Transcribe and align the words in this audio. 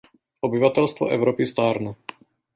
Obyvatelstvo 0.41 1.07
Evropy 1.09 1.45
stárne. 1.45 1.95